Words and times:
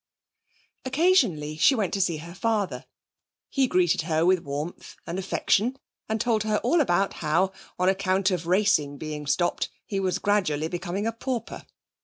Occasionally 0.83 1.57
she 1.57 1.75
went 1.75 1.93
to 1.93 2.01
see 2.01 2.17
her 2.17 2.33
father. 2.33 2.87
He 3.51 3.67
greeted 3.67 4.01
her 4.01 4.25
with 4.25 4.39
warmth 4.39 4.95
and 5.05 5.19
affection, 5.19 5.77
and 6.09 6.19
told 6.19 6.41
her 6.41 6.57
all 6.63 6.81
about 6.81 7.13
how, 7.13 7.51
on 7.77 7.87
account 7.87 8.31
of 8.31 8.47
racing 8.47 8.97
being 8.97 9.27
stopped, 9.27 9.69
he 9.85 9.99
was 9.99 10.17
gradually 10.17 10.69
becoming 10.69 11.05
a 11.05 11.11
pauper. 11.11 11.67